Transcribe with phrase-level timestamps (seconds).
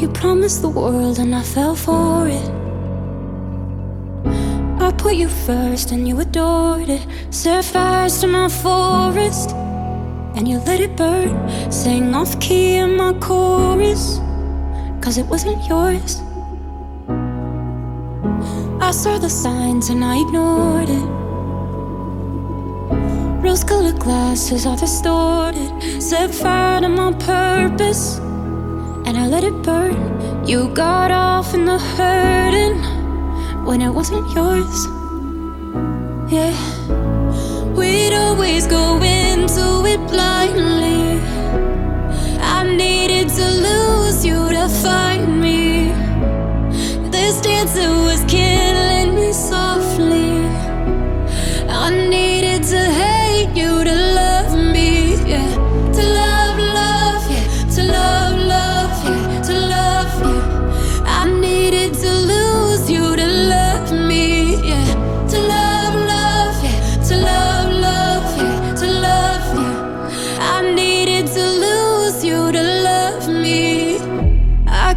[0.00, 2.50] You promised the world and I fell for it.
[4.80, 7.06] I put you first and you adored it.
[7.28, 9.50] Set fires to my forest
[10.36, 11.36] and you let it burn.
[11.70, 14.16] Sang off key in my chorus,
[15.02, 16.22] cause it wasn't yours.
[18.80, 21.08] I saw the signs and I ignored it.
[23.44, 25.70] Rose colored glasses are distorted.
[26.00, 28.18] Set fire to my purpose
[29.06, 30.46] and I let it burn.
[30.46, 32.78] You got off in the hurting
[33.64, 34.86] when it wasn't yours.
[36.32, 36.54] Yeah,
[37.74, 41.20] we'd always go into it blindly.
[42.40, 45.92] I needed to lose you to find me.
[47.10, 50.46] This dancer was killing me softly.
[51.68, 52.29] I needed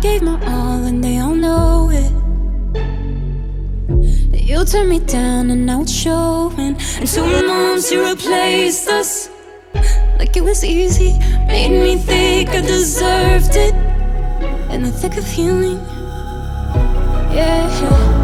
[0.04, 2.12] gave my all and they all know it.
[4.38, 6.76] You turned me down and now it's showing.
[7.00, 9.30] And two months you replaced us
[10.20, 11.18] like it was easy.
[11.48, 13.74] Made me think I deserved it.
[14.74, 15.80] In the thick of healing,
[17.34, 18.23] yeah.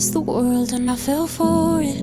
[0.00, 2.02] Promised the world and I fell for it.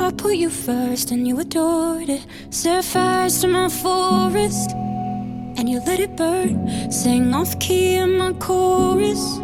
[0.00, 2.24] I put you first and you adored it.
[2.48, 6.90] Set fires to my forest and you let it burn.
[6.90, 9.40] Sang off key in my chorus.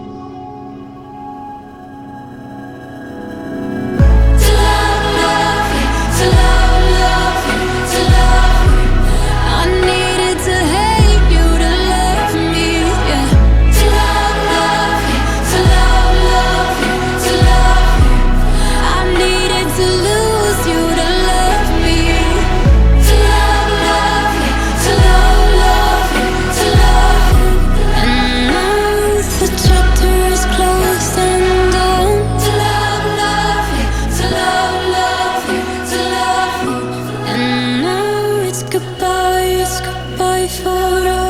[40.46, 41.23] before